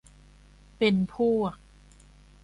[0.77, 1.55] เป็นพวก